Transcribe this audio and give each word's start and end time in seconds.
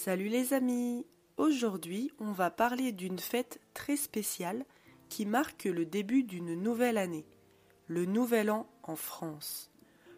Salut 0.00 0.28
les 0.28 0.54
amis 0.54 1.04
Aujourd'hui, 1.38 2.12
on 2.20 2.30
va 2.30 2.52
parler 2.52 2.92
d'une 2.92 3.18
fête 3.18 3.60
très 3.74 3.96
spéciale 3.96 4.64
qui 5.08 5.26
marque 5.26 5.64
le 5.64 5.84
début 5.84 6.22
d'une 6.22 6.54
nouvelle 6.54 6.98
année, 6.98 7.26
le 7.88 8.04
Nouvel 8.04 8.48
An 8.48 8.70
en 8.84 8.94
France. 8.94 9.72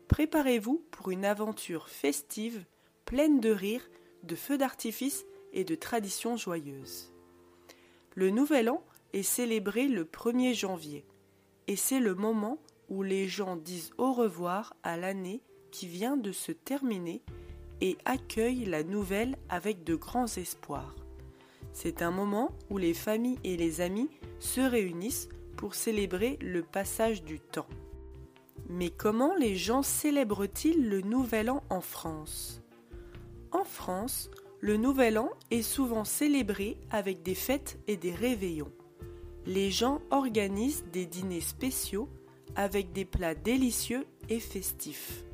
Préparez-vous 0.07 0.85
pour 0.91 1.11
une 1.11 1.25
aventure 1.25 1.89
festive, 1.89 2.63
pleine 3.07 3.41
de 3.41 3.49
rires, 3.49 3.89
de 4.23 4.35
feux 4.35 4.59
d'artifice 4.59 5.25
et 5.55 5.65
de 5.65 5.75
traditions 5.75 6.37
joyeuses. 6.37 7.11
Le 8.15 8.29
Nouvel 8.29 8.69
An 8.69 8.85
est 9.15 9.23
célébré 9.23 9.89
le 9.89 10.05
1er 10.05 10.53
janvier, 10.53 11.07
et 11.69 11.77
c'est 11.77 12.01
le 12.01 12.15
moment 12.15 12.59
où 12.91 13.03
les 13.03 13.29
gens 13.29 13.57
disent 13.57 13.93
au 13.97 14.13
revoir 14.13 14.77
à 14.83 14.99
l'année 14.99 15.41
qui 15.71 15.87
vient 15.87 16.19
de 16.19 16.33
se 16.33 16.53
terminer 16.53 17.23
et 17.81 17.97
accueillent 18.05 18.67
la 18.67 18.83
nouvelle 18.83 19.37
avec 19.49 19.85
de 19.85 19.95
grands 19.95 20.27
espoirs. 20.37 20.97
C'est 21.73 22.03
un 22.03 22.11
moment 22.11 22.53
où 22.69 22.79
les 22.79 22.95
familles 22.95 23.39
et 23.45 23.57
les 23.57 23.81
amis 23.81 24.11
se 24.39 24.61
réunissent 24.61 25.29
pour 25.57 25.75
célébrer 25.75 26.39
le 26.41 26.63
passage 26.63 27.23
du 27.23 27.39
temps. 27.39 27.69
Mais 28.69 28.91
comment 28.91 29.35
les 29.35 29.57
gens 29.57 29.83
célèbrent-ils 29.83 30.89
le 30.89 31.01
Nouvel 31.01 31.51
An 31.51 31.63
en 31.71 31.81
France? 31.81 32.63
En 33.53 33.65
France, 33.65 34.31
le 34.61 34.77
Nouvel 34.77 35.19
An 35.19 35.31
est 35.51 35.63
souvent 35.63 36.05
célébré 36.05 36.77
avec 36.91 37.23
des 37.23 37.35
fêtes 37.35 37.79
et 37.89 37.97
des 37.97 38.15
réveillons. 38.15 38.73
Les 39.47 39.71
gens 39.71 40.01
organisent 40.11 40.85
des 40.93 41.07
dîners 41.07 41.41
spéciaux 41.41 42.09
avec 42.57 42.93
des 42.93 43.05
plats 43.05 43.35
délicieux 43.35 44.07
et 44.29 44.41
festifs. 44.41 45.25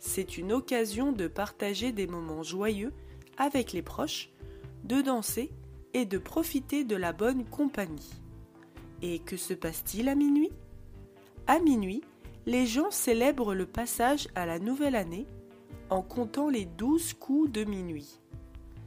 C'est 0.00 0.38
une 0.38 0.50
occasion 0.50 1.12
de 1.12 1.28
partager 1.28 1.92
des 1.92 2.06
moments 2.06 2.42
joyeux 2.42 2.92
avec 3.36 3.72
les 3.72 3.82
proches, 3.82 4.30
de 4.82 5.02
danser 5.02 5.52
et 5.92 6.06
de 6.06 6.16
profiter 6.16 6.84
de 6.84 6.96
la 6.96 7.12
bonne 7.12 7.44
compagnie. 7.44 8.10
Et 9.02 9.18
que 9.18 9.36
se 9.36 9.52
passe-t-il 9.52 10.08
à 10.08 10.14
minuit? 10.14 10.50
À 11.46 11.58
minuit, 11.58 12.02
les 12.46 12.66
gens 12.66 12.90
célèbrent 12.90 13.54
le 13.54 13.66
passage 13.66 14.28
à 14.34 14.46
la 14.46 14.58
nouvelle 14.58 14.96
année 14.96 15.26
en 15.90 16.00
comptant 16.00 16.48
les 16.48 16.64
douze 16.64 17.12
coups 17.12 17.52
de 17.52 17.64
minuit. 17.64 18.20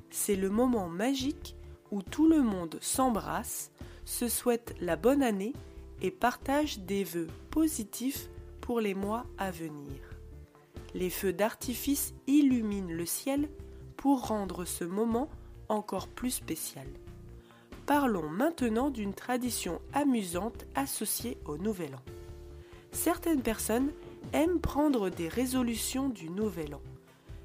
C'est 0.10 0.36
le 0.36 0.50
moment 0.50 0.90
magique 0.90 1.56
où 1.92 2.02
tout 2.02 2.28
le 2.28 2.42
monde 2.42 2.80
s'embrasse, 2.82 3.72
se 4.04 4.28
souhaite 4.28 4.74
la 4.82 4.96
bonne 4.96 5.22
année 5.22 5.54
et 6.02 6.10
partage 6.10 6.80
des 6.80 7.04
vœux 7.04 7.28
positifs 7.52 8.30
pour 8.62 8.80
les 8.80 8.96
mois 8.96 9.26
à 9.38 9.52
venir. 9.52 10.13
Les 10.96 11.10
feux 11.10 11.34
d'artifice 11.34 12.14
illuminent 12.28 12.94
le 12.94 13.06
ciel 13.06 13.50
pour 13.98 14.28
rendre 14.28 14.66
ce 14.66 14.84
moment 14.84 15.30
encore 15.70 16.08
plus 16.08 16.32
spécial. 16.32 16.88
Parlons 17.86 18.30
maintenant 18.30 18.90
d'une 18.90 19.14
tradition 19.14 19.82
amusante 19.94 20.66
associée 20.76 21.38
au 21.46 21.58
Nouvel 21.58 21.96
An. 21.96 22.02
Certaines 22.92 23.42
personnes 23.42 23.92
aiment 24.32 24.60
prendre 24.60 25.10
des 25.10 25.28
résolutions 25.28 26.10
du 26.10 26.30
Nouvel 26.30 26.76
An, 26.76 26.82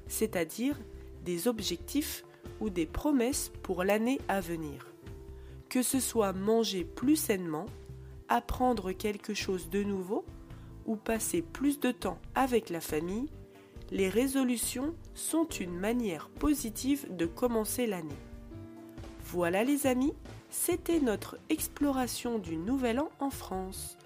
c'est-à-dire 0.07 0.77
des 1.25 1.47
objectifs 1.47 2.23
ou 2.61 2.69
des 2.69 2.85
promesses 2.85 3.51
pour 3.63 3.83
l'année 3.83 4.21
à 4.27 4.41
venir. 4.41 4.85
Que 5.69 5.81
ce 5.81 5.99
soit 5.99 6.33
manger 6.33 6.83
plus 6.83 7.15
sainement, 7.15 7.65
apprendre 8.27 8.91
quelque 8.91 9.33
chose 9.33 9.69
de 9.69 9.83
nouveau 9.83 10.23
ou 10.85 10.95
passer 10.95 11.41
plus 11.41 11.79
de 11.79 11.91
temps 11.91 12.19
avec 12.35 12.69
la 12.69 12.81
famille, 12.81 13.29
les 13.91 14.09
résolutions 14.09 14.93
sont 15.15 15.47
une 15.47 15.77
manière 15.77 16.29
positive 16.29 17.07
de 17.15 17.25
commencer 17.25 17.87
l'année. 17.87 18.09
Voilà 19.25 19.63
les 19.63 19.87
amis, 19.87 20.13
c'était 20.49 20.99
notre 20.99 21.37
exploration 21.49 22.39
du 22.39 22.57
Nouvel 22.57 22.99
An 22.99 23.09
en 23.19 23.29
France. 23.29 23.97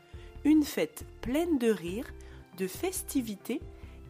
Une 0.45 0.63
fête 0.63 1.05
pleine 1.22 1.57
de 1.57 1.69
rires, 1.69 2.11
de 2.57 2.67
festivités 2.67 3.61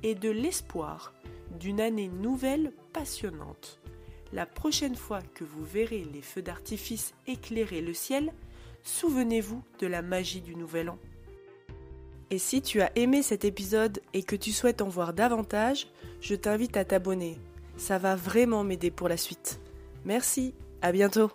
et 0.02 0.16
de 0.16 0.30
l'espoir 0.30 1.14
d'une 1.60 1.80
année 1.80 2.08
nouvelle 2.08 2.74
passionnante. 2.92 3.80
La 4.32 4.48
prochaine 4.48 4.96
fois 4.96 5.22
que 5.36 5.44
vous 5.44 5.64
verrez 5.64 6.04
les 6.12 6.24
feux 6.24 6.42
d'artifice 6.42 7.14
éclairer 7.28 7.82
le 7.82 7.94
ciel, 7.94 8.34
souvenez-vous 8.84 9.64
de 9.80 9.88
la 9.88 10.02
magie 10.02 10.42
du 10.42 10.56
Nouvel 10.56 10.90
An. 10.90 10.98
Et 12.34 12.40
si 12.40 12.64
tu 12.64 12.82
as 12.82 12.92
aimé 12.96 13.22
cet 13.22 13.46
épisode 13.46 14.00
et 14.16 14.24
que 14.24 14.36
tu 14.36 14.52
souhaites 14.52 14.82
en 14.82 14.88
voir 14.88 15.14
davantage, 15.14 15.86
je 16.20 16.34
t'invite 16.34 16.78
à 16.78 16.84
t'abonner. 16.84 17.38
Ça 17.78 18.00
va 18.00 18.16
vraiment 18.16 18.64
m'aider 18.64 18.90
pour 18.90 19.08
la 19.08 19.18
suite. 19.18 19.60
Merci, 20.04 20.56
à 20.82 20.92
bientôt 20.92 21.30